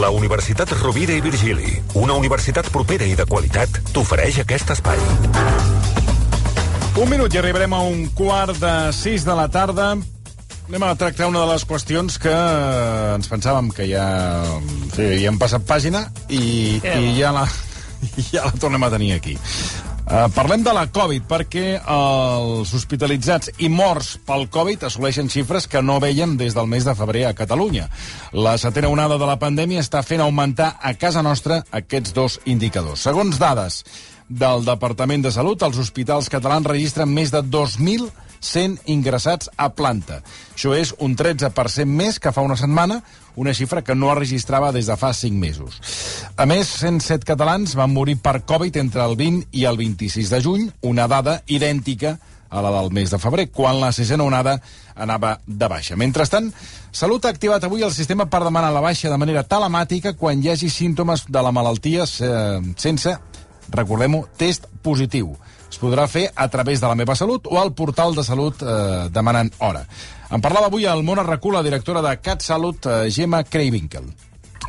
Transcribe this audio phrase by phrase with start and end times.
[0.00, 4.96] La Universitat Rovira i Virgili, una universitat propera i de qualitat, t'ofereix aquest espai.
[7.02, 9.90] Un minut i arribarem a un quart de sis de la tarda.
[10.70, 14.06] Anem a tractar una de les qüestions que ens pensàvem que ja,
[14.56, 17.44] en fi, ja hem passat pàgina i, i ja, la,
[18.32, 19.36] ja la tornem a tenir aquí.
[20.10, 25.78] Uh, parlem de la Covid, perquè els hospitalitzats i morts pel Covid assoleixen xifres que
[25.86, 27.84] no veien des del mes de febrer a Catalunya.
[28.34, 33.06] La setena onada de la pandèmia està fent augmentar a casa nostra aquests dos indicadors.
[33.06, 33.84] Segons dades
[34.26, 37.44] del Departament de Salut, els hospitals catalans registren més de
[38.40, 40.20] 2.100 ingressats a planta.
[40.54, 43.00] Això és un 13% més que fa una setmana,
[43.36, 45.80] una xifra que no es registrava des de fa 5 mesos.
[46.36, 50.42] A més, 107 catalans van morir per Covid entre el 20 i el 26 de
[50.42, 52.18] juny, una dada idèntica
[52.50, 54.56] a la del mes de febrer, quan la sisena onada
[54.96, 55.96] anava de baixa.
[55.96, 56.50] Mentrestant,
[56.90, 60.50] Salut ha activat avui el sistema per demanar la baixa de manera telemàtica quan hi
[60.50, 63.14] hagi símptomes de la malaltia eh, sense,
[63.70, 65.36] recordem-ho, test positiu.
[65.80, 69.48] Podrà fer a través de la meva salut o al portal de salut eh, demanant
[69.64, 69.80] hora.
[70.30, 74.10] En parlava avui al Mona Recul, la directora de CatSalut, eh, Gemma Kreivinkel.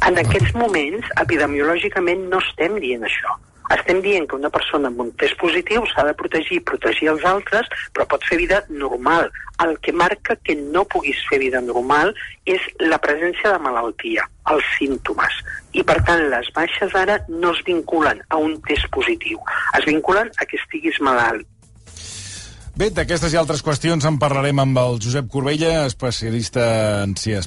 [0.08, 3.36] En aquests moments, epidemiològicament, no estem dient això.
[3.76, 7.28] Estem dient que una persona amb un test positiu s'ha de protegir i protegir els
[7.28, 9.30] altres, però pot fer vida normal.
[9.64, 12.16] El que marca que no puguis fer vida normal
[12.48, 15.38] és la presència de malaltia, els símptomes.
[15.78, 19.40] I, per tant, les baixes ara no es vinculen a un test positiu.
[19.78, 21.48] Es vinculen a que estiguis malalt
[22.82, 26.64] Bé, d'aquestes i altres qüestions en parlarem amb el Josep Corbella, especialista
[27.04, 27.44] en eh,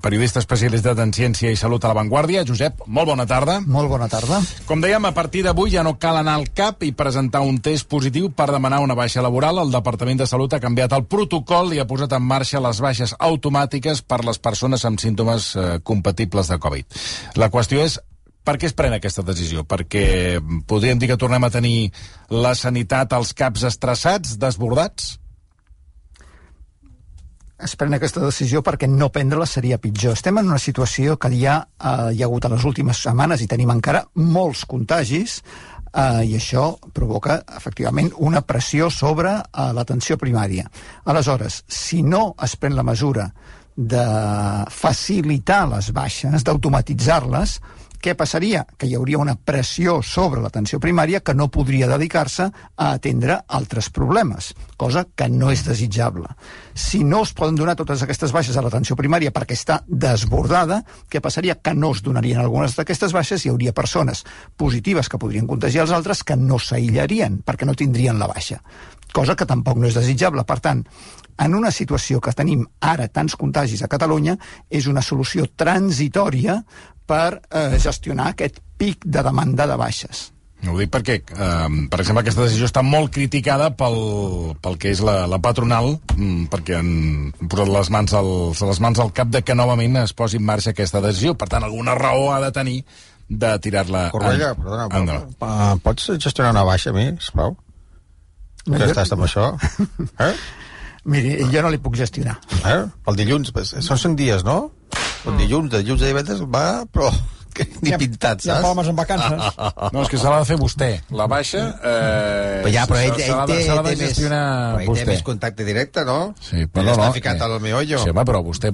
[0.00, 2.46] periodista especialitzat en ciència i salut a la Vanguardia.
[2.48, 3.58] Josep, molt bona tarda.
[3.60, 4.40] Molt bona tarda.
[4.64, 7.90] Com dèiem, a partir d'avui ja no cal anar al CAP i presentar un test
[7.92, 9.60] positiu per demanar una baixa laboral.
[9.60, 13.12] El Departament de Salut ha canviat el protocol i ha posat en marxa les baixes
[13.20, 17.02] automàtiques per les persones amb símptomes eh, compatibles de Covid.
[17.36, 18.00] La qüestió és
[18.44, 19.64] per què es pren aquesta decisió?
[19.68, 21.90] Perquè podríem dir que tornem a tenir
[22.32, 25.16] la sanitat als caps estressats, desbordats?
[27.60, 30.16] es pren aquesta decisió perquè no prendre-la seria pitjor.
[30.16, 33.48] Estem en una situació que ja eh, hi ha hagut en les últimes setmanes i
[33.50, 40.70] tenim encara molts contagis eh, i això provoca efectivament una pressió sobre eh, l'atenció primària.
[41.04, 43.28] Aleshores, si no es pren la mesura
[43.76, 44.06] de
[44.74, 47.60] facilitar les baixes, d'automatitzar-les,
[48.00, 48.64] què passaria?
[48.78, 53.90] Que hi hauria una pressió sobre l'atenció primària que no podria dedicar-se a atendre altres
[53.92, 56.28] problemes, cosa que no és desitjable.
[56.74, 60.80] Si no es poden donar totes aquestes baixes a l'atenció primària perquè està desbordada,
[61.12, 61.58] què passaria?
[61.60, 64.24] Que no es donarien algunes d'aquestes baixes i hi hauria persones
[64.56, 68.62] positives que podrien contagiar els altres que no s'aïllarien perquè no tindrien la baixa
[69.12, 70.44] cosa que tampoc no és desitjable.
[70.48, 70.82] Per tant,
[71.40, 74.36] en una situació que tenim ara tants contagis a Catalunya,
[74.70, 76.60] és una solució transitòria
[77.10, 80.30] per eh, gestionar aquest pic de demanda de baixes.
[80.68, 83.96] Ho dic perquè, eh, per exemple, aquesta decisió està molt criticada pel,
[84.60, 86.90] pel que és la, la patronal, mm, perquè han
[87.46, 90.74] posat les mans, al, les mans al cap de que novament es posi en marxa
[90.74, 91.32] aquesta decisió.
[91.40, 92.82] Per tant, alguna raó ha de tenir
[93.30, 95.34] de tirar-la Corbella, en, perdona, endavant.
[95.40, 97.56] uh, pots gestionar una baixa a mi, sisplau?
[98.66, 99.46] No, que estàs amb això?
[100.26, 100.34] Eh?
[101.10, 102.36] Miri, jo no li puc gestionar.
[102.68, 102.82] eh?
[103.08, 104.58] El dilluns, són cinc dies, no?
[105.24, 107.08] El dilluns, de dilluns a divendres va, però
[107.84, 108.62] ni pintat, saps?
[108.64, 109.58] palmes en vacances.
[109.94, 110.90] No, és que se l'ha de fer vostè.
[111.16, 111.62] La baixa...
[111.80, 115.64] Eh, Però ja, però ell, ell té, de té, més, però ell té més contacte
[115.66, 116.34] directe, no?
[116.40, 118.00] Sí, Ell però no, està no, ficat eh, al meollo.
[118.02, 118.72] Sí, home, però vostè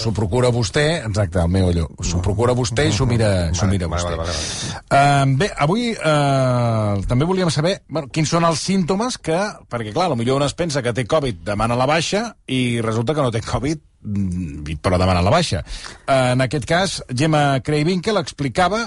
[0.00, 1.88] s'ho procura vostè, exacte, el meollo.
[2.04, 4.16] S'ho procura vostè i s'ho mira, s'ho mira vale, vostè.
[4.16, 9.38] vale, vale, Uh, bé, avui uh, també volíem saber bueno, quins són els símptomes que,
[9.70, 13.24] perquè clar, potser un es pensa que té Covid, demana la baixa i resulta que
[13.24, 15.62] no té Covid, però demana la baixa.
[16.04, 18.82] Uh, en aquest cas, Gemma Kreivinkel explicava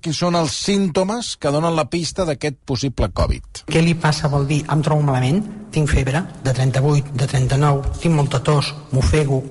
[0.00, 3.64] quins són els símptomes que donen la pista d'aquest possible Covid.
[3.70, 5.42] Què li passa vol dir, em trobo malament,
[5.74, 9.42] tinc febre de 38, de 39, tinc molta tos, m'ofego,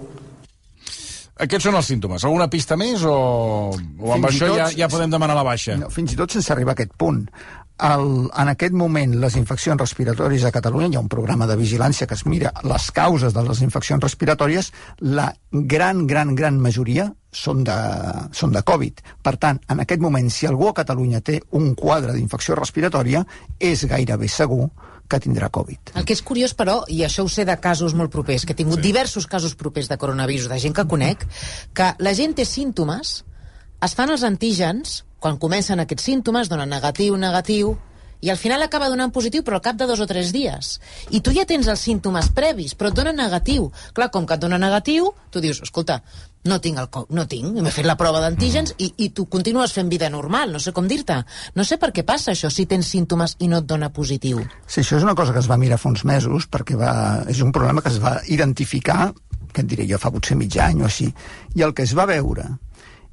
[1.40, 2.24] Aquests són els símptomes.
[2.28, 3.14] Alguna pista més o,
[3.72, 5.78] o amb Fins i això tot- ja, ja podem demanar la baixa?
[5.80, 7.22] No, fins i tot sense arribar a aquest punt.
[7.80, 12.08] El, en aquest moment, les infeccions respiratòries a Catalunya, hi ha un programa de vigilància
[12.10, 17.64] que es mira les causes de les infeccions respiratòries, la gran, gran, gran majoria són
[17.64, 17.78] de,
[18.36, 19.00] són de Covid.
[19.24, 23.24] Per tant, en aquest moment, si algú a Catalunya té un quadre d'infecció respiratòria,
[23.60, 24.68] és gairebé segur
[25.10, 25.96] que tindrà Covid.
[25.96, 28.60] El que és curiós, però, i això ho sé de casos molt propers, que he
[28.60, 28.90] tingut sí.
[28.92, 31.26] diversos casos propers de coronavirus, de gent que conec,
[31.74, 33.22] que la gent té símptomes,
[33.82, 37.76] es fan els antígens, quan comencen aquests símptomes, donen negatiu, negatiu,
[38.22, 40.74] i al final acaba donant positiu però al cap de dos o tres dies.
[41.16, 43.70] I tu ja tens els símptomes previs, però et dona negatiu.
[43.96, 46.02] Clar, com que et dona negatiu, tu dius, escolta,
[46.44, 49.90] no tinc el no tinc, m'he fet la prova d'antígens i, i tu continues fent
[49.92, 51.22] vida normal, no sé com dir-te.
[51.56, 54.44] No sé per què passa això, si tens símptomes i no et dona positiu.
[54.66, 56.94] Sí, això és una cosa que es va mirar fa uns mesos, perquè va,
[57.32, 59.14] és un problema que es va identificar,
[59.54, 61.08] que et diré jo, fa potser mig any o així,
[61.56, 62.48] i el que es va veure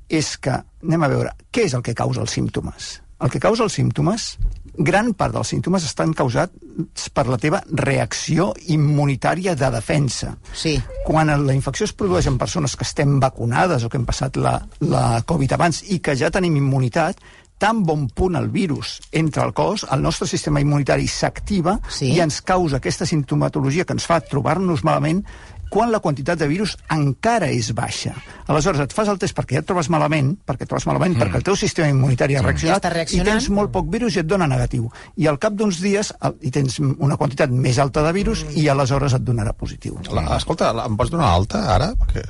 [0.09, 3.01] és que, anem a veure, què és el que causa els símptomes?
[3.25, 4.35] El que causa els símptomes,
[4.77, 10.35] gran part dels símptomes estan causats per la teva reacció immunitària de defensa.
[10.53, 10.75] Sí.
[11.07, 14.59] Quan la infecció es produeix en persones que estem vacunades o que hem passat la,
[14.85, 17.23] la Covid abans i que ja tenim immunitat,
[17.57, 22.13] tan bon punt el virus entra al cos, el nostre sistema immunitari s'activa Sí.
[22.13, 25.25] i ens causa aquesta sintomatologia que ens fa trobar-nos malament
[25.71, 28.15] quan la quantitat de virus encara és baixa.
[28.47, 31.21] Aleshores, et fas el test perquè ja et trobes malament, perquè et trobes malament, mm.
[31.23, 34.27] perquè el teu sistema immunitari ha reaccionat, Ja i tens molt poc virus i et
[34.31, 34.89] dona negatiu.
[35.17, 38.57] I al cap d'uns dies el- i tens una quantitat més alta de virus Mm.
[38.63, 39.99] i aleshores et donarà positiu.
[40.13, 41.93] La, escolta, la, em pots donar alta, ara?
[41.99, 42.23] Perquè...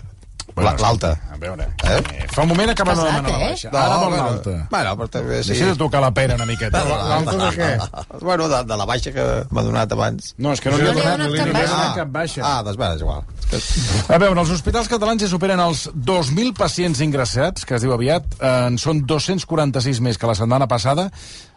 [0.56, 1.10] La- L'alta.
[1.32, 2.26] A veure, Eh?
[2.32, 3.48] fa un moment acaba de demanar la eh?
[3.50, 3.68] baixa.
[3.68, 4.54] Ara vol bueno, l'alta.
[4.70, 5.42] Bueno, però també...
[5.44, 5.50] Sí.
[5.52, 6.80] Deixa de tocar la pera una miqueta.
[6.84, 7.70] L'alta de què?
[8.26, 10.30] Bueno, de, de la baixa que m'ha donat abans.
[10.38, 11.72] No, és que no, No li ha donat, no li ha baixa.
[11.74, 12.40] donat cap baixa.
[12.42, 13.22] Ah, doncs bé, és igual.
[14.08, 18.24] A veure, els hospitals catalans ja superen els 2.000 pacients ingressats, que es diu aviat.
[18.40, 21.10] Eh, en són 246 més que la setmana passada.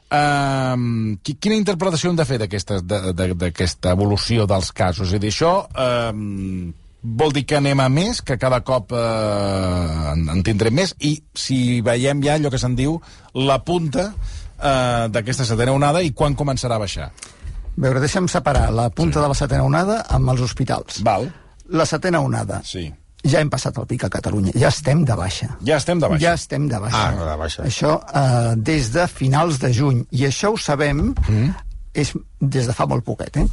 [0.10, 5.08] Uh, quina interpretació hem de fer d'aquesta de- de- d'aquesta evolució dels casos?
[5.10, 10.12] És a dir, això uh, vol dir que anem a més, que cada cop uh,
[10.14, 12.98] en, en tindrem més, i si veiem ja allò que se'n diu
[13.40, 17.10] la punta uh, d'aquesta setena onada i quan començarà a baixar.
[17.10, 19.24] A veure, deixa'm separar la punta sí.
[19.24, 21.00] de la setena onada amb els hospitals.
[21.08, 21.30] Val?
[21.72, 22.60] La setena onada.
[22.68, 22.90] Sí.
[23.24, 24.54] Ja hem passat el pic a Catalunya.
[24.56, 25.50] Ja estem de baixa.
[25.68, 26.24] Ja estem de baixa.
[26.24, 27.02] Ja estem de baixa.
[27.02, 27.66] Ah, de baixa.
[27.68, 30.06] Això eh, des de finals de juny.
[30.16, 31.50] I això ho sabem mm.
[31.94, 33.46] És des de fa molt poquet, eh?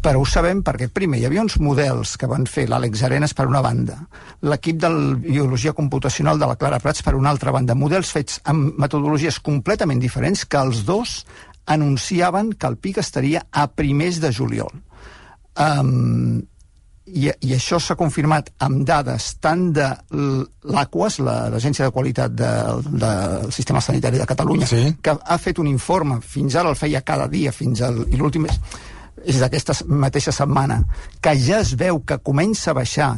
[0.00, 3.48] Però ho sabem perquè, primer, hi havia uns models que van fer l'Àlex Arenas per
[3.50, 3.98] una banda,
[4.46, 4.90] l'equip de
[5.24, 10.00] Biologia Computacional de la Clara Prats per una altra banda, models fets amb metodologies completament
[10.00, 11.24] diferents que els dos
[11.70, 14.72] anunciaven que el pic estaria a primers de juliol.
[15.60, 16.40] Um,
[17.14, 19.88] i, i això s'ha confirmat amb dades tant de
[20.70, 22.50] l'AQUAS, la- l'Agència de Qualitat de,
[23.02, 24.94] del Sistema Sanitari de Catalunya, Sí.
[25.02, 28.46] que ha fet un informe, fins ara el feia cada dia, fins al, i l'últim
[28.46, 28.58] és,
[29.24, 30.82] és d'aquesta mateixa setmana,
[31.20, 33.10] que ja es veu que comença a baixar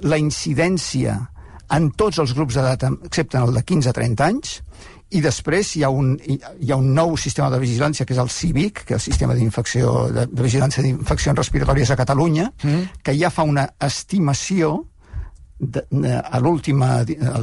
[0.00, 1.16] la incidència
[1.70, 4.56] en tots els grups d'edat, excepte en el de 15 a 30 anys,
[5.10, 8.30] i després hi ha, un, hi ha un nou sistema de vigilància, que és el
[8.30, 13.02] CIVIC, que és el sistema d'infecció de, de vigilància d'infeccions respiratòries a Catalunya, mm.
[13.02, 14.76] que ja fa una estimació
[15.60, 17.00] de, de, a l'última,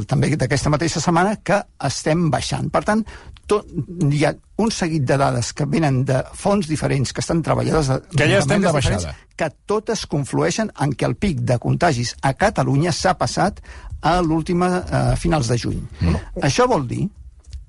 [0.08, 2.70] també d'aquesta mateixa setmana, que estem baixant.
[2.72, 3.04] Per tant,
[3.48, 3.68] tot,
[4.08, 4.32] hi ha
[4.64, 7.92] un seguit de dades que venen de fonts diferents, que estan treballades...
[7.92, 9.14] De, Que ja estem de baixada.
[9.38, 13.62] Que totes conflueixen en que el pic de contagis a Catalunya s'ha passat
[14.00, 15.78] a l'última eh, finals de juny.
[16.00, 16.26] Mm.
[16.48, 17.06] Això vol dir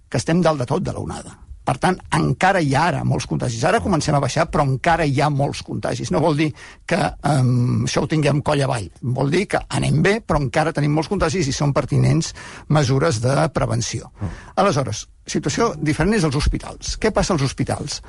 [0.10, 1.38] que estem dalt de tot de la onada.
[1.70, 3.62] Per tant, encara hi ha ara molts contagis.
[3.68, 6.10] Ara comencem a baixar, però encara hi ha molts contagis.
[6.10, 6.48] No vol dir
[6.90, 6.98] que
[7.30, 8.88] um, això ho tinguem coll avall.
[9.04, 12.32] Vol dir que anem bé, però encara tenim molts contagis i són pertinents
[12.74, 14.10] mesures de prevenció.
[14.58, 16.98] Aleshores, situació diferent és als hospitals.
[16.98, 18.02] Què passa als hospitals?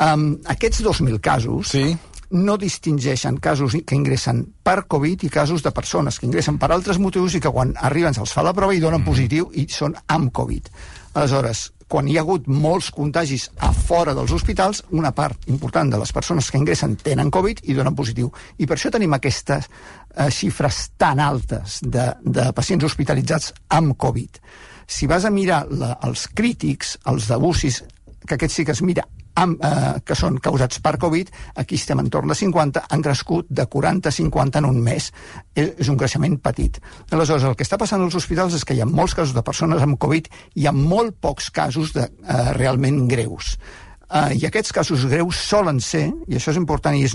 [0.00, 1.96] Um, aquests 2.000 casos Sí.
[2.30, 6.98] no distingeixen casos que ingressen per Covid i casos de persones que ingressen per altres
[6.98, 10.32] motius i que quan arriben se'ls fa la prova i donen positiu i són amb
[10.32, 10.68] Covid.
[11.16, 16.00] Aleshores, quan hi ha hagut molts contagis a fora dels hospitals, una part important de
[16.02, 18.28] les persones que ingressen tenen Covid i donen positiu.
[18.60, 24.42] I per això tenim aquestes eh, xifres tan altes de, de pacients hospitalitzats amb Covid.
[24.86, 27.80] Si vas a mirar la, els crítics, els d'abusis,
[28.26, 29.06] que aquests sí que es mira
[29.36, 31.30] amb, eh, que són causats per Covid,
[31.62, 35.10] aquí estem entorn de 50, han crescut de 40 a 50 en un mes.
[35.54, 36.80] És, és un creixement petit.
[37.10, 39.82] Aleshores, el que està passant als hospitals és que hi ha molts casos de persones
[39.84, 43.56] amb Covid i hi ha molt pocs casos de, eh, realment greus.
[44.06, 47.14] Uh, I aquests casos greus solen ser, i això és important i és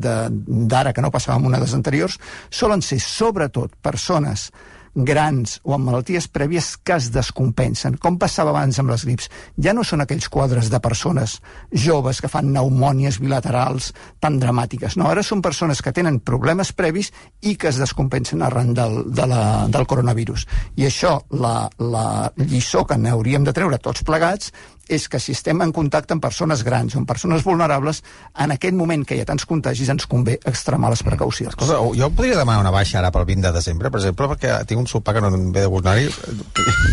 [0.00, 0.30] de-
[0.66, 2.18] d'ara que no passava amb onades anteriors,
[2.48, 4.50] solen ser sobretot persones
[4.94, 9.30] grans o amb malalties prèvies que es descompensen, com passava abans amb les grips.
[9.60, 11.38] Ja no són aquells quadres de persones
[11.70, 14.96] joves que fan pneumònies bilaterals tan dramàtiques.
[14.98, 19.28] No, ara són persones que tenen problemes previs i que es descompensen arran del, de
[19.30, 20.46] la, del coronavirus.
[20.76, 22.06] I això, la, la
[22.42, 24.52] lliçó que n'hauríem de treure tots plegats
[24.90, 28.02] és que si estem en contacte amb persones grans o amb persones vulnerables,
[28.44, 31.54] en aquest moment que hi ha tants contagis ens convé extremar les precaucions.
[31.54, 34.82] Escolta, jo podria demanar una baixa ara pel 20 de desembre, per exemple, perquè tinc
[34.82, 36.10] un sopar que no em ve de gust-anar-hi.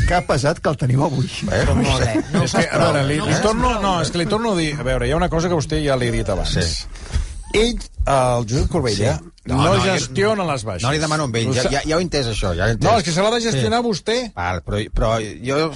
[0.08, 1.28] Que pesat que el teniu avui.
[1.52, 1.64] Eh?
[1.74, 2.14] Molt bé.
[2.34, 4.74] No és que, a veure, li, li torno, no, és que li torno a dir...
[4.78, 6.54] A veure, hi ha una cosa que vostè ja li he dit abans.
[6.54, 7.24] Sí.
[7.58, 9.24] Ell, el Josep Corbella, Sí.
[9.48, 10.84] no, No, no, no, gestiona les baixes.
[10.84, 12.50] No li demano amb ell, ja, ja, ja ho he entès, això.
[12.56, 12.84] Ja he entès.
[12.90, 13.88] No, és que se l'ha de gestionar sí.
[13.88, 14.16] vostè.
[14.36, 15.12] Val, però, però
[15.44, 15.72] jo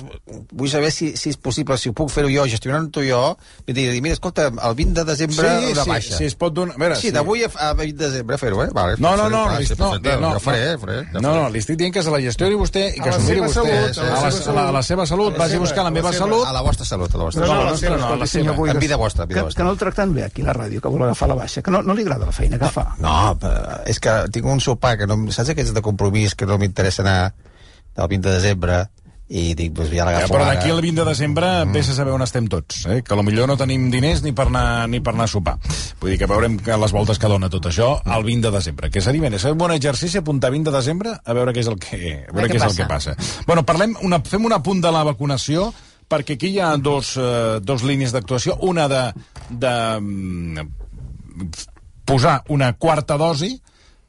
[0.52, 3.22] vull saber si, si és possible, si ho puc fer-ho jo, gestionant-ho jo,
[3.68, 6.18] i dir, mira, escolta, el 20 de desembre Sí, una sí, baixa.
[6.18, 6.76] sí, es pot donar...
[6.76, 8.70] A veure, Sí, d'avui a, a 20 de desembre fer-ho, eh?
[8.74, 10.72] Vale, No, no, no, sí, no, perfecte, no, faré, no.
[10.74, 10.98] eh, faré.
[11.06, 11.42] ja No, faré.
[11.44, 13.40] no, li estic dient que se la gestioni vostè i que A la s'ho miri
[13.40, 13.54] vostè.
[13.54, 16.44] salut, a, la, a, la, a la seva salut, vagi a buscar la meva salut.
[16.46, 17.64] A la vostra salut, a la vostra No, salut.
[17.64, 18.56] no, la seva, no, la seva.
[18.76, 19.62] En vida vostra, en vida vostra.
[19.62, 21.72] que no el tracten bé aquí a la ràdio, que vol agafar la baixa, que
[21.72, 22.88] no, no li agrada la feina que fa.
[23.02, 26.60] No, però és que tinc un sopar que no, saps aquests de compromís que no
[26.62, 27.20] m'interessa anar
[27.96, 28.82] del 20 de desembre
[29.32, 30.56] i dic, doncs ja Ja, l'agafo però ara.
[30.56, 31.72] d'aquí al 20 de desembre mm.
[31.72, 33.00] vés a saber on estem tots, eh?
[33.06, 35.56] que millor no tenim diners ni per, anar, ni per anar a sopar.
[36.02, 38.90] Vull dir que veurem que les voltes que dona tot això al 20 de desembre.
[38.92, 41.72] Que seria, bé, seria un bon exercici apuntar 20 de desembre a veure què és
[41.72, 43.16] el que, a veure què és el que passa.
[43.48, 45.70] Bueno, parlem una, fem un apunt de la vacunació
[46.12, 48.58] perquè aquí hi ha dos, eh, dos línies d'actuació.
[48.68, 49.04] Una de,
[49.50, 50.68] de mm,
[52.12, 53.62] posar una quarta dosi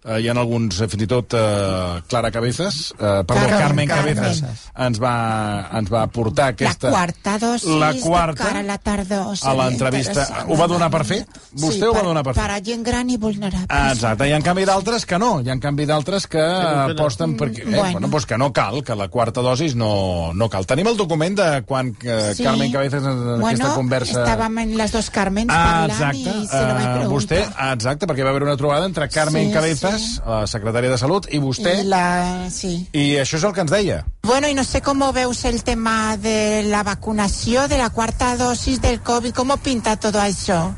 [0.05, 3.89] eh, hi ha alguns, eh, fins i tot, eh, Clara Cabezas, eh, perdó, Carmen, Carmen,
[3.89, 4.15] Carmen.
[4.17, 6.89] Cabezas, ens va, ens va portar aquesta...
[6.91, 9.37] La quarta dosis la quarta, cara a la tardor.
[9.43, 10.27] a l'entrevista.
[10.49, 11.29] Ho va donar per fet?
[11.53, 12.57] Vostè sí, ho va per, donar per per fet?
[12.57, 13.67] a gent gran i vulnerable.
[13.69, 16.43] Ah, Exacte, hi ha en canvi d'altres que no, hi ha en canvi d'altres que
[16.43, 17.63] aposten perquè...
[17.63, 17.81] Eh, bueno.
[17.83, 17.93] Bueno.
[17.93, 20.67] bueno, doncs que no cal, que la quarta dosis no, no cal.
[20.67, 22.43] Tenim el document de quan eh, Sí.
[22.45, 24.23] Carmen Cabezas en bueno, aquesta conversa...
[24.23, 26.39] estàvem en les dos Carmens Ah, parlant exacte.
[26.39, 27.11] i se lo vaig preguntar.
[27.13, 29.92] vostè, ah, exacte, perquè va haver una trobada entre Carmen Sí, Cabezas, sí.
[30.27, 32.89] La secretària de Salut, i vostè, Y la, sí.
[32.93, 34.05] i això és el que ens deia.
[34.23, 38.81] Bueno, y no sé cómo veus el tema de la vacunación, de la cuarta dosis
[38.81, 40.75] del COVID, ¿cómo pinta todo eso?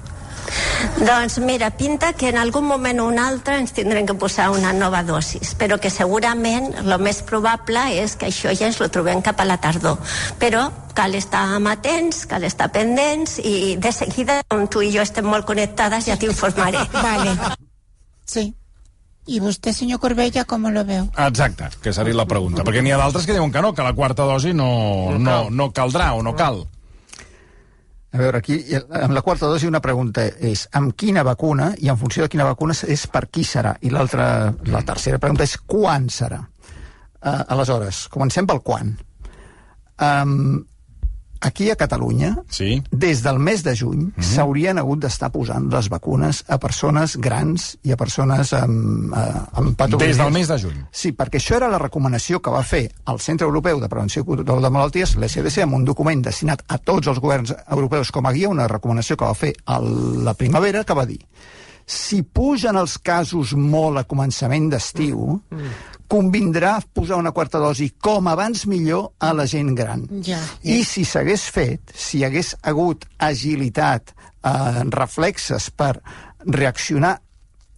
[0.98, 4.72] Doncs mira, pinta que en algun moment o un altre ens tindrem que posar una
[4.72, 9.22] nova dosis, però que segurament el més probable és que això ja ens lo trobem
[9.24, 9.98] cap a la tardor.
[10.38, 15.26] Però cal estar amatents, cal estar pendents i de seguida, on tu i jo estem
[15.26, 16.84] molt connectades, ja t'informaré.
[16.92, 17.34] Vale.
[18.26, 18.52] Sí.
[19.26, 21.08] ¿Y usted, señor Corbella, cómo lo veo?
[21.16, 22.62] Exacte, que seria la pregunta.
[22.64, 25.70] Perquè n'hi ha d'altres que diuen que no, que la quarta dosi no, no, no
[25.72, 26.60] caldrà o no cal.
[28.14, 31.96] A veure, aquí, amb la quarta dosi, una pregunta és amb quina vacuna, i en
[31.98, 33.72] funció de quina vacuna és per qui serà.
[33.80, 36.38] I l'altra, la tercera pregunta és quan serà.
[37.24, 38.92] Uh, aleshores, comencem pel quan.
[40.04, 40.60] Um,
[41.44, 42.82] aquí a Catalunya, Sí.
[42.90, 47.92] des del mes de juny, s'haurien hagut d'estar posant les vacunes a persones grans i
[47.92, 50.16] a persones amb, eh, amb patologies.
[50.16, 50.84] Des del mes de juny.
[50.90, 54.24] Sí, perquè això era la recomanació que va fer el Centre Europeu de Prevenció i
[54.24, 58.32] Control de Malalties, l'ECDC, amb un document destinat a tots els governs europeus com a
[58.32, 61.20] guia, una recomanació que va fer a la primavera, que va dir
[61.86, 65.42] si pugen els casos molt a començament d'estiu,
[66.10, 70.06] convindrà posar una quarta dosi com abans millor a la gent gran.
[70.24, 70.38] Ja.
[70.62, 75.96] I si s'hagués fet, si hi hagués hagut agilitat, eh, reflexes per
[76.44, 77.18] reaccionar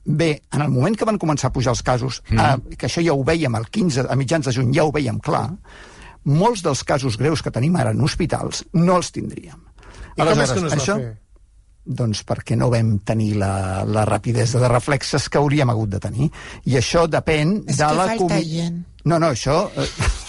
[0.07, 2.39] bé, en el moment que van començar a pujar els casos, mm.
[2.39, 5.19] eh, que això ja ho veiem el 15, a mitjans de juny ja ho veiem
[5.19, 5.49] clar,
[6.27, 9.63] molts dels casos greus que tenim ara en hospitals no els tindríem.
[10.17, 11.15] I com és que no es va això, fer?
[11.87, 16.31] Doncs perquè no vam tenir la, la rapidesa de reflexes que hauríem hagut de tenir.
[16.67, 18.07] I això depèn És de que la...
[18.13, 18.83] falta comi- gent.
[19.07, 19.71] No, no, això...
[19.77, 19.87] Eh,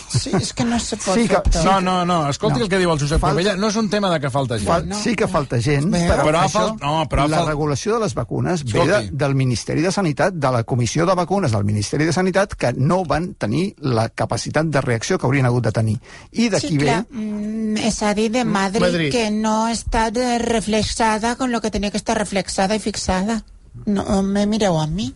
[0.10, 1.64] Sí, és que no se pot Sí que- tot.
[1.66, 2.64] No, no, no, escolti No.
[2.66, 4.68] el que diu el Josep Falta- Corbella, no és un tema de que falta gent.
[4.68, 6.08] Fal, sí que falta gent, Bé.
[6.08, 9.10] però, Però això, fal- no, però la fal- regulació de les vacunes ve Escolti.
[9.10, 12.74] de, del Ministeri de Sanitat, de la Comissió de Vacunes del Ministeri de Sanitat, que
[12.74, 16.00] no van tenir la capacitat de reacció que haurien hagut de tenir.
[16.32, 16.86] I d'aquí Sí, ve...
[16.86, 19.12] clar, mm, és a dir, de Madrid, Madrid.
[19.12, 23.44] que no ha estat eh, reflexada con lo que tenía que estar reflexada y fixada.
[23.86, 25.14] No, me mireu a mi.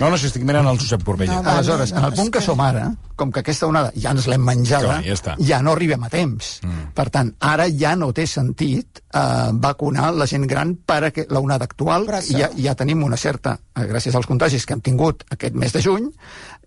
[0.00, 1.40] No, no, si estic mirant el Josep Corbella.
[1.42, 1.50] No.
[1.50, 4.26] Aleshores, no, en el punt que que- som ara, com que aquesta onada ja ens
[4.26, 5.34] l'hem menjada, Clar, ja està.
[5.38, 6.60] ja no arribem a temps.
[6.62, 6.92] Mm.
[6.94, 11.40] Per tant, ara ja no té sentit eh, vacunar la gent gran per a la
[11.40, 12.06] onada actual.
[12.08, 15.72] Això- Ja, ja tenim una certa, eh, gràcies als contagis que hem tingut aquest mes
[15.72, 16.10] de juny,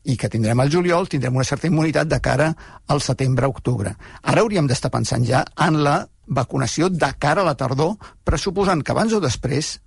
[0.04, 2.56] i que tindrem al juliol, tindrem una certa immunitat de cara
[2.88, 3.96] al setembre-octubre.
[4.22, 8.92] Ara hauríem d'estar pensant ja en la vacunació de cara a la tardor, pressuposant que
[8.92, 9.80] abans o després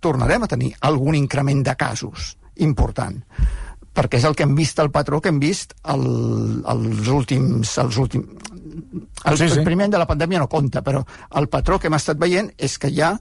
[0.00, 3.22] tornarem a tenir algun increment de casos important
[3.94, 6.04] perquè és el que hem vist, el patró que hem vist el,
[6.66, 7.76] els últims...
[7.78, 8.50] Els últims
[9.24, 11.04] el, Sí, sí, el primer any de la pandèmia no compta, però
[11.38, 13.12] el patró que hem estat veient és que hi ha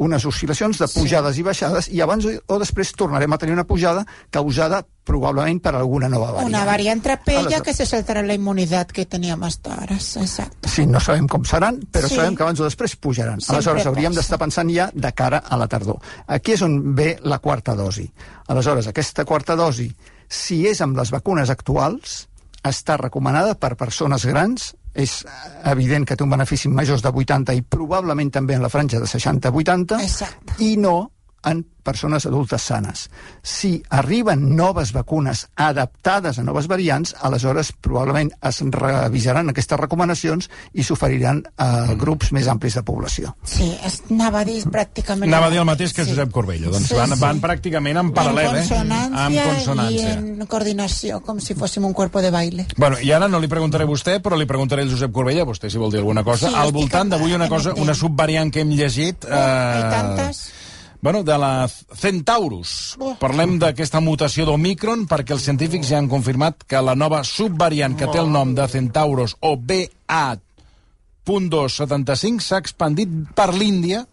[0.00, 1.42] unes oscil·lacions de pujades sí.
[1.42, 6.08] i baixades i abans o després tornarem a tenir una pujada causada probablement per alguna
[6.08, 6.52] nova variant.
[6.54, 9.96] Una variante trapella que se saltará la inmunidad que teníamos hasta ahora.
[9.96, 10.68] Exacto.
[10.68, 12.14] Sí, no sabem com seran, però Sí.
[12.16, 13.40] sabem que abans o després pujaran.
[13.40, 15.98] Sempre Aleshores, hauríem d'estar pensant ja de cara a la tardor.
[16.26, 18.06] Aquí és on ve la quarta dosi.
[18.48, 19.90] Aleshores, aquesta quarta dosi,
[20.28, 22.28] si és amb les vacunes actuals,
[22.62, 25.24] està recomanada per persones grans, és
[25.64, 28.98] evident que té un benefici en majors de 80 i probablement també en la franja
[29.00, 30.54] de 60-80, Exacte.
[30.58, 31.10] i no
[31.44, 33.06] en persones adultes sanes.
[33.42, 40.84] Si arriben noves vacunes adaptades a noves variants, aleshores probablement es revisaran aquestes recomanacions i
[40.84, 43.32] s'oferiran a grups més amplis de població.
[43.48, 45.32] Sí, es, anava a dir pràcticament...
[45.32, 46.10] Anava a dir el mateix que Sí.
[46.12, 46.70] Josep Corbello.
[46.70, 47.20] Doncs Sí, van, sí.
[47.22, 48.66] van pràcticament en paral·lel, en eh?
[48.68, 50.12] consonància, En consonància.
[50.12, 52.66] i en coordinació, com si fóssim un cuerpo de baile.
[52.76, 55.70] Bueno, i ara no li preguntaré a vostè, però li preguntaré al Josep Corbella, vostè
[55.72, 56.48] si vol dir alguna cosa.
[56.52, 59.24] Sí, al voltant d'avui una cosa, una subvariant que hem llegit...
[59.24, 60.50] Oh, hay tantes.
[61.00, 62.96] Bueno, de la Centaurus.
[63.00, 63.16] Oh.
[63.20, 68.06] Parlem d'aquesta mutació d'Omicron perquè els científics ja han confirmat que la nova subvariant que
[68.12, 74.06] té el nom de Centaurus o BA.275 s'ha expandit per l'Índia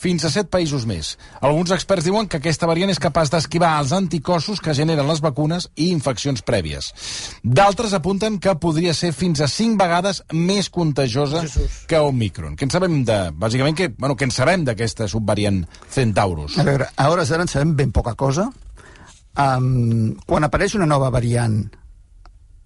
[0.00, 1.12] fins a set països més.
[1.44, 5.68] Alguns experts diuen que aquesta variant és capaç d'esquivar els anticossos que generen les vacunes
[5.76, 6.90] i infeccions prèvies.
[7.44, 11.44] D'altres apunten que podria ser fins a cinc vegades més contagiosa
[11.90, 12.56] que Omicron.
[12.56, 13.20] Què en sabem de...
[13.40, 16.56] Bàsicament, que, bueno, què en sabem d'aquesta subvariant Centaurus?
[16.60, 18.48] A veure, a hores d'ara en sabem ben poca cosa.
[19.40, 21.62] Um, quan apareix una nova variant,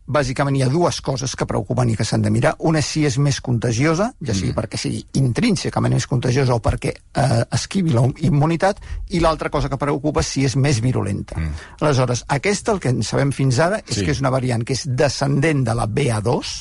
[0.06, 2.54] bàsicament hi ha dues coses que preocupen i que s'han de mirar.
[2.58, 4.58] Una és si és més contagiosa, ja sigui mm.
[4.58, 8.80] perquè sigui intrínsecament més contagiosa o perquè eh, esquivi la immunitat,
[9.16, 11.38] i l'altra cosa que preocupa és si és més virulenta.
[11.40, 11.52] Mm.
[11.80, 14.04] Aleshores, aquesta, el que en sabem fins ara, és Sí.
[14.04, 16.54] que és una variant que és descendent de la BA2,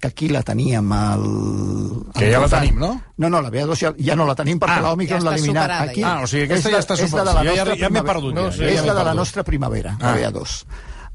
[0.00, 1.24] que aquí la teníem al...
[2.16, 2.94] Que ja la tenim, no?
[3.20, 5.64] No, no, la BA2 ja, ja no la tenim perquè Ah, l'Òmicron ja l'ha eliminat.
[5.64, 6.12] superada, Aquí ja.
[6.14, 7.42] Ah, o sigui, aquesta és ja està superada.
[7.44, 10.14] ja- ja m'he perdut, No, ja, ja és m'he la de la nostra primavera, Ah.
[10.14, 10.64] la BA2.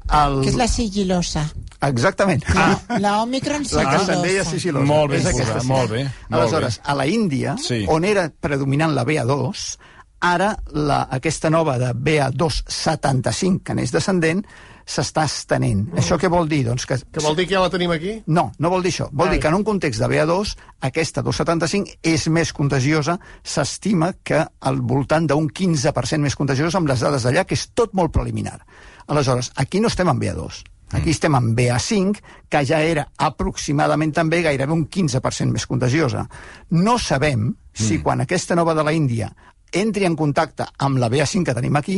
[0.08, 0.40] El...
[0.44, 1.48] Que és la sigilosa.
[1.82, 2.42] Exactament.
[2.54, 4.86] La, la Omicron La que se'n deia sigilosa.
[4.86, 6.82] Molt És aquesta, molt bé, molt Aleshores, bé.
[6.90, 7.84] a la Índia, Sí.
[7.88, 9.76] on era predominant la BA2,
[10.20, 14.44] ara la, aquesta nova de BA275, que n'és descendent,
[14.86, 15.80] s'està estenent.
[15.90, 15.98] Mm.
[15.98, 16.60] Això què vol dir?
[16.68, 18.22] Doncs que, Que vol dir que ja la tenim aquí?
[18.26, 19.08] no, no vol dir això.
[19.12, 19.34] Vol Ai.
[19.34, 24.80] dir que en un context de BA2, aquesta 275 és més contagiosa, s'estima que al
[24.80, 28.60] voltant d'un 15% més contagiosa amb les dades d'allà, que és tot molt preliminar.
[29.08, 30.62] Aleshores, aquí no estem en BA2,
[30.92, 36.26] aquí estem en BA5, que ja era aproximadament també gairebé un 15% més contagiosa.
[36.70, 39.32] No sabem si quan aquesta nova de la Índia
[39.76, 41.96] entri en contacte amb la BA5 que tenim aquí,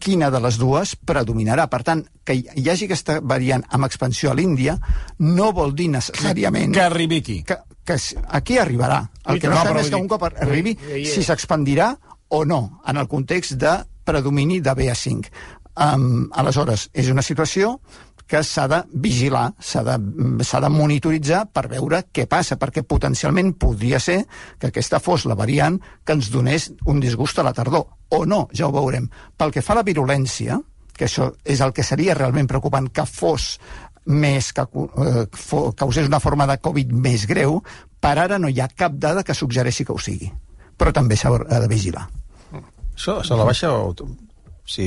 [0.00, 1.66] quina de les dues predominarà.
[1.68, 4.78] Per tant, que hi hagi aquesta variant amb expansió a l'Índia
[5.18, 6.72] no vol dir necessàriament...
[6.74, 7.42] Que arribi aquí.
[7.44, 7.98] que, que
[8.38, 9.02] aquí arribarà.
[9.26, 11.92] El que No, no, sabem és que un cop arribi, si s'expandirà
[12.28, 15.32] o no, en el context de predomini de BA5.
[15.78, 17.76] Um, aleshores, és una situació
[18.28, 19.96] que s'ha de vigilar, s'ha de,
[20.44, 24.20] s'ha de monitoritzar per veure què passa, perquè potencialment podria ser
[24.60, 27.86] que aquesta fos la variant que ens donés un disgust a la tardor.
[28.12, 29.08] O no, ja ho veurem.
[29.36, 30.60] Pel que fa a la virulència,
[30.98, 33.56] que això és el que seria realment preocupant, que fos
[34.08, 35.24] més que eh,
[35.76, 37.62] causés una forma de Covid més greu,
[38.00, 40.30] per ara no hi ha cap dada que suggereixi que ho sigui.
[40.78, 42.06] Però també s'ha de vigilar.
[42.94, 43.70] Això a la baixa
[44.68, 44.84] Si...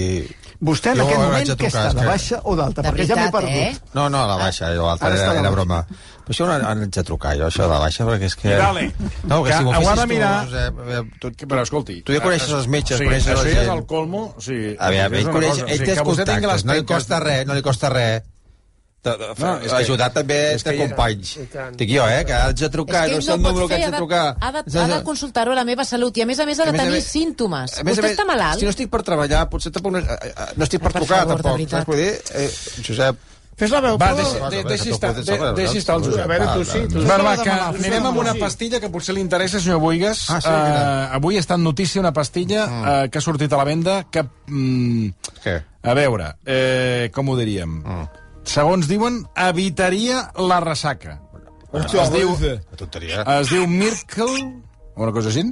[0.61, 2.83] Vostè en Jo aquest moment trucar, està, és de que- baixa o d'alta?
[2.85, 3.55] Perquè ja m'he veritat, perdut.
[3.81, 3.93] eh?
[3.97, 5.79] No, no, la baixa, jo, Ara era, era broma.
[6.21, 8.53] Però això no haig de trucar, jo, això de la baixa, perquè és que...
[8.61, 8.83] Dale.
[9.25, 11.97] No, que, Que si m'ho fessis tu, mirar- Josep, eh, tu, Que, però escolti...
[12.05, 13.73] Tu ja coneixes els metges, sí, coneixes això la ja és gent.
[13.79, 14.21] el colmo.
[14.37, 17.19] Sí, A veure, és ell, coneix, ell sigui, té els que contactes, no li costa
[17.25, 18.21] res, no li costa res.
[19.03, 21.31] No, és que- ajudar també és que ja- companys.
[21.77, 23.73] Dic jo, eh, que haig de És trucar, que no sé el no número que
[23.75, 24.37] haig ha de trucar.
[24.39, 26.63] ha de, ha de consultar-ho a la meva salut i a més a més ha
[26.63, 27.79] A de tenir més- símptomes.
[27.79, 28.59] A més a Vostè més, està malalt?
[28.59, 31.25] Si no estic per treballar, potser tampoc no, eh, eh, no estic per Per trucar,
[31.25, 31.69] favor, tampoc.
[31.69, 32.21] Saps què vull dir?
[32.35, 32.51] Eh,
[32.87, 33.17] Josep,
[33.61, 35.21] Fes la veu, Va, deixi, de, a veure, deixi que estar, de,
[35.53, 36.23] deixi estar el Josep.
[36.23, 39.21] A veure, tu sí, tu va, de que anirem amb una pastilla que potser li
[39.21, 40.29] interessa, senyor Boigas.
[40.31, 41.13] Ah, sí, mira.
[41.13, 44.23] avui està en notícia una pastilla eh, que ha sortit a la venda que...
[44.47, 45.09] Mm,
[45.43, 45.63] què?
[45.83, 47.83] a veure, eh, com ho diríem?
[47.83, 48.07] Mm.
[48.51, 51.19] Segons diuen, evitaria la ressaca.
[51.71, 52.33] Hòstia, es, diu,
[52.75, 53.21] tonteria.
[53.39, 54.33] es diu Miracle,
[54.91, 55.45] o una cosa així,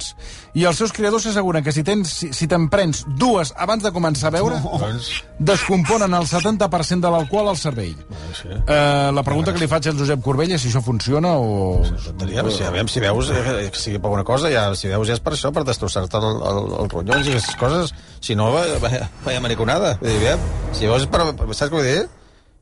[0.60, 3.94] i els seus creadors s'asseguren que si tens si, si te'n prens dues abans de
[3.96, 5.08] començar a beure, Doncs,
[5.40, 7.96] descomponen el 70% de l'alcohol al cervell.
[8.36, 8.52] sí.
[8.52, 11.80] Eh, la pregunta que li faig al Josep Corbella és si això funciona o...
[12.04, 15.16] Tonteria, si, aviam, si veus eh, que sigui per alguna cosa, ja, si veus ja
[15.16, 17.96] és per això, per destrossar-te el, el, el ronyons i aquestes coses.
[18.20, 19.96] Si no, vaya, vaya, mariconada.
[20.04, 21.24] Dir, aviam, si veus és per...
[21.56, 22.02] Saps què vull dir?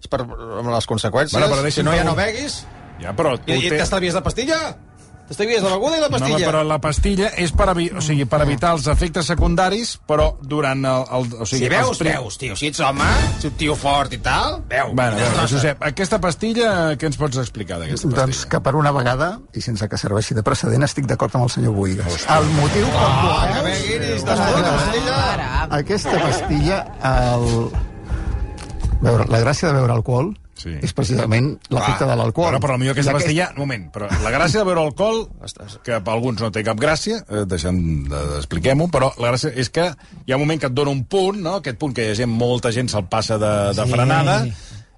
[0.02, 1.38] És per, amb les conseqüències.
[1.38, 2.66] Bueno, però si no, ja no beguis.
[3.02, 4.60] Ja, però tu I, i té- t'estalvies de pastilla?
[5.28, 6.46] T'estalvies la beguda i la No, pastilla.
[6.48, 10.86] però la pastilla és per, evi o sigui, per evitar els efectes secundaris, però durant
[10.88, 11.04] el...
[11.18, 12.56] el o sigui, Si veus, els prim- veus, tio.
[12.56, 13.10] Si ets home,
[13.42, 14.94] si un tio fort i tal, veu.
[14.96, 18.24] Bueno, veure, Josep, aquesta pastilla, què ens pots explicar d'aquesta pastilla?
[18.24, 21.52] Doncs que per una vegada, i sense que serveixi de precedent, estic d'acord amb el
[21.58, 22.24] senyor Boigas.
[22.38, 23.54] El motiu pel Ah, qual...
[23.58, 25.68] que bé, guiris, d'estona, pastilla.
[25.82, 27.52] Aquesta pastilla, el...
[29.02, 30.72] Veure, la gràcia de beure alcohol Sí.
[30.82, 32.56] és precisament l'efecte de l'alcohol.
[32.56, 33.50] Però, però potser aquesta aquest- pastilla...
[33.54, 35.20] Un moment, però la gràcia de beure alcohol,
[35.86, 37.78] que per alguns no té cap gràcia, eh, deixem
[38.10, 39.86] de- d'expliquem-ho, però la gràcia és que
[40.26, 41.60] hi ha un moment que et dona un punt, no?
[41.62, 43.92] aquest punt que hi ha gent, molta gent se'l passa de, de Sí.
[43.92, 44.40] frenada,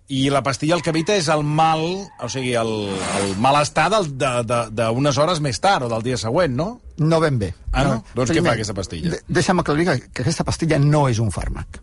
[0.07, 1.83] i la pastilla el que evita és el mal,
[2.23, 2.71] o sigui, el,
[3.19, 6.79] el malestar d'unes hores més tard o del dia següent, no?
[6.97, 7.53] No ben bé.
[7.73, 8.03] Ah, no?
[8.15, 9.12] Doncs què Primer, fa aquesta pastilla?
[9.12, 11.81] de- Deixa'm aclarir que, que aquesta pastilla no és un fàrmac.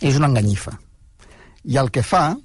[0.00, 0.78] És una enganyifa.
[1.64, 2.36] I el que fa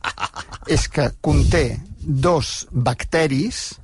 [0.68, 3.76] és que conté dos bacteris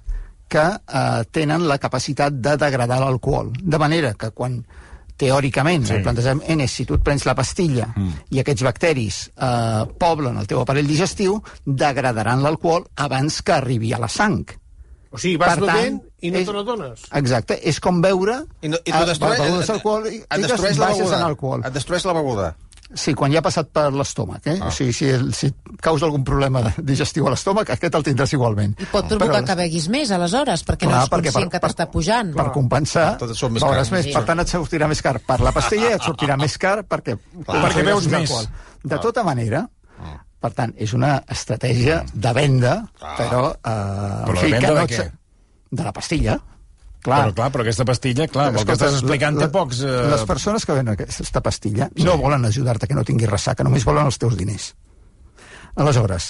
[0.48, 3.50] que eh, tenen la capacitat de degradar l'alcohol.
[3.58, 4.60] De manera que quan
[5.18, 5.94] teòricament, Sí.
[5.94, 8.14] el plantegem és si tu et prens la pastilla mm.
[8.34, 14.00] i aquests bacteris eh, poblen el teu aparell digestiu, degradaran l'alcohol abans que arribi a
[14.02, 14.44] la sang.
[15.14, 17.04] O sigui, vas Per tant, bevent i no és- te n'adones.
[17.14, 20.90] Exacte, és com beure I, no, i tu destrueix, begudes alcohol, i et destrueix la
[20.94, 21.58] beguda.
[21.68, 22.56] Et destrueix la beguda.
[22.94, 24.58] Sí, quan ja ha passat per l'estómac, eh?
[24.62, 24.68] Ah.
[24.68, 28.76] O sigui, si, si et causa algun problema digestiu a l'estómac, aquest el tindràs igualment.
[28.80, 31.60] I pot provocar Però- que beguis més, aleshores, perquè no Clar, és perquè conscient per-
[31.60, 32.34] que t'està pujant.
[32.38, 33.64] Per compensar, Tot et surt més.
[34.06, 34.14] Sí.
[34.14, 37.18] Per tant, et sortirà més car per la pastilla i et sortirà més car perquè...
[37.48, 38.30] Perquè beus més.
[38.30, 38.48] alcohol.
[38.84, 39.68] De tota manera,
[40.44, 43.54] per tant, és una estratègia de venda, però...
[43.58, 45.12] Eh, Però fi, de venda de no què?
[45.72, 46.38] De la pastilla.
[47.04, 47.20] Clar.
[47.26, 49.82] Però, clar, però aquesta pastilla, clar, amb el que estàs explicant, té la- pocs...
[49.84, 49.96] Eh...
[50.14, 54.08] Les persones que venen aquesta pastilla no volen ajudar-te que no tinguis ressaca, només volen
[54.08, 54.70] els teus diners.
[55.84, 56.30] Aleshores,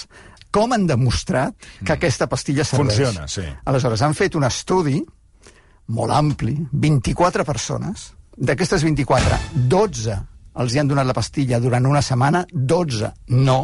[0.54, 2.98] com han demostrat que aquesta pastilla serveix?
[2.98, 3.04] Mm.
[3.04, 3.46] Funciona, sí.
[3.70, 4.98] Aleshores, han fet un estudi
[5.94, 8.08] molt ampli, 24 persones.
[8.34, 9.38] D'aquestes 24,
[9.70, 10.18] 12
[10.62, 13.60] els hi han donat la pastilla durant una setmana, 12 no,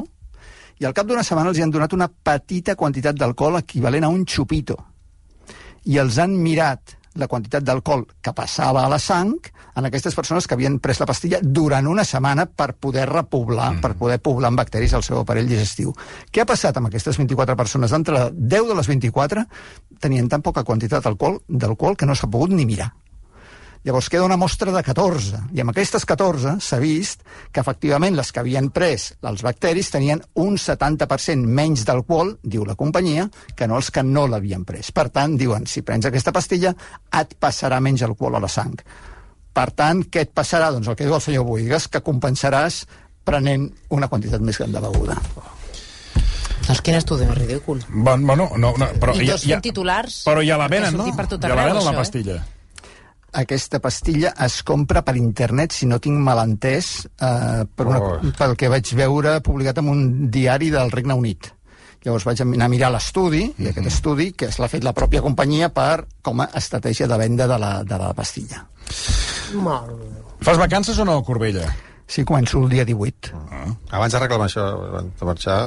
[0.81, 4.11] i al cap d'una setmana els hi han donat una petita quantitat d'alcohol equivalent a
[4.15, 4.79] un xupito
[5.91, 9.35] i els han mirat la quantitat d'alcohol que passava a la sang
[9.77, 13.83] en aquestes persones que havien pres la pastilla durant una setmana per poder repoblar, mm.
[13.83, 15.95] per poder poblar amb bacteris el seu aparell digestiu.
[16.31, 17.91] Què ha passat amb aquestes 24 persones?
[17.91, 19.47] D'entre 10 de les 24
[20.01, 22.93] tenien tan poca quantitat d'alcohol d'alcohol que no s'ha pogut ni mirar.
[23.83, 28.29] Llavors queda una mostra de 14, i amb aquestes 14 s'ha vist que efectivament les
[28.29, 33.79] que havien pres els bacteris tenien un 70% menys d'alcohol, diu la companyia, que no
[33.81, 34.93] els que no l'havien pres.
[34.93, 36.75] Per tant, diuen, si prens aquesta pastilla
[37.23, 38.77] et passarà menys alcohol a la sang.
[39.57, 40.69] Per tant, què et passarà?
[40.77, 42.85] Doncs el que diu el senyor Boigas, que compensaràs
[43.25, 45.17] prenent una quantitat més gran de beguda.
[46.69, 47.81] Doncs quin estudi més ridícul.
[47.89, 50.23] Bon, bueno, no, no, però I ja, tots ja, fent titulars.
[50.29, 51.09] però ja la venen, no?
[51.09, 52.60] ja la venen, la això, eh?
[53.33, 58.19] Aquesta pastilla es compra per internet, si no tinc malentès, eh, per una, Oh.
[58.39, 61.53] pel que vaig veure publicat en un diari del Regne Unit.
[62.03, 65.69] Llavors vaig anar a mirar l'estudi, i aquest estudi, que l'ha fet la pròpia companyia
[65.69, 68.67] per com a estratègia de venda de la, de la pastilla.
[70.41, 71.69] Fas vacances o no, Corbella?
[72.07, 73.31] Sí, començo el dia 18.
[73.91, 75.59] Abans de reclamar això, abans de marxar,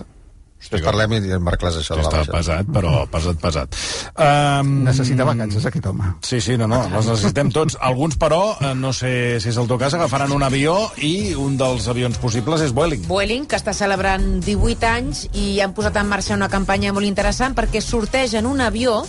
[0.63, 2.31] després parlem i em marcles això de la Està baixa.
[2.33, 3.75] pesat, però pesat, pesat.
[4.17, 6.13] Um, Necessita vacances, aquest home.
[6.23, 7.77] Sí, sí, no, no, les necessitem tots.
[7.81, 11.57] Alguns, però, eh, no sé si és el teu cas, agafaran un avió i un
[11.59, 13.03] dels avions possibles és Vueling.
[13.07, 17.53] Vueling, que està celebrant 18 anys i han posat en marxa una campanya molt interessant
[17.55, 19.03] perquè sortegen un avió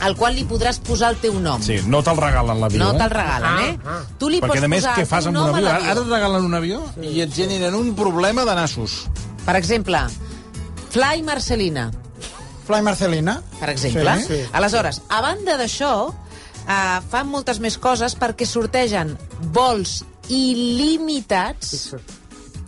[0.00, 1.60] al qual li podràs posar el teu nom.
[1.60, 2.98] Sí, no te'l regalen l'avió, No eh?
[3.02, 3.96] te'l regalen, eh?
[4.18, 5.68] Tu li Perquè, pots a més, posar què fas amb un avió?
[5.68, 9.02] Ara, et regalen un avió i et generen un problema de nassos.
[9.44, 10.00] Per exemple,
[10.90, 11.90] Fly Marcelina,
[12.66, 13.42] Fly Marcelina.
[13.60, 14.16] per exemple.
[14.20, 14.40] Sí, sí.
[14.52, 15.92] Aleshores, a banda d'això,
[16.66, 19.16] eh, fan moltes més coses perquè sortegen
[19.54, 21.94] vols il·limitats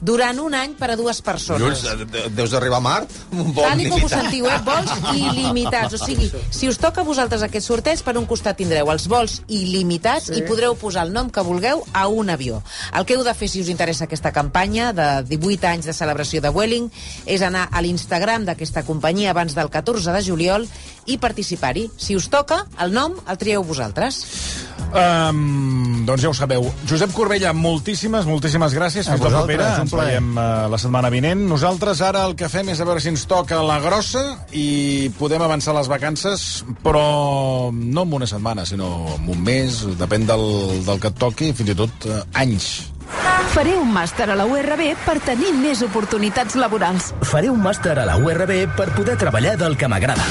[0.03, 1.63] durant un any per a dues persones.
[1.63, 4.49] Lluís, de- de- deus d'arribar a Mart amb un vol Tal i com ho sentiu,
[4.51, 4.59] eh?
[4.67, 5.95] Vols il·limitats.
[5.95, 9.41] O sigui, si us toca a vosaltres aquest sorteig, per un costat tindreu els vols
[9.49, 10.41] il·limitats sí.
[10.41, 12.63] i podreu posar el nom que vulgueu a un avió.
[12.93, 16.43] El que heu de fer, si us interessa aquesta campanya de 18 anys de celebració
[16.43, 16.91] de Vueling,
[17.27, 20.67] és anar a l'Instagram d'aquesta companyia abans del 14 de juliol
[21.07, 21.89] i participar-hi.
[21.97, 24.25] Si us toca, el nom el trieu vosaltres.
[24.93, 26.67] Um, doncs ja ho sabeu.
[26.89, 29.09] Josep Corbella, moltíssimes, moltíssimes gràcies.
[29.09, 29.69] A Fins la propera.
[29.81, 31.47] Ens veiem uh, la setmana vinent.
[31.49, 35.43] Nosaltres ara el que fem és a veure si ens toca la grossa i podem
[35.43, 40.49] avançar les vacances, però no en una setmana, sinó en un mes, depèn del,
[40.85, 42.73] del que et toqui, fins i tot uh, anys.
[43.53, 47.13] Faré un màster a la URB per tenir més oportunitats laborals.
[47.29, 50.25] Faré un màster a la URB per poder treballar del que m'agrada.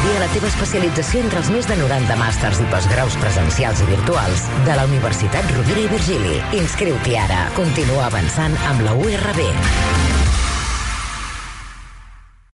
[0.00, 4.46] Tria la teva especialització entre els més de 90 màsters i postgraus presencials i virtuals
[4.64, 6.38] de la Universitat Rovira i Virgili.
[6.62, 7.42] Inscriu-t'hi ara.
[7.58, 9.44] Continua avançant amb la URB.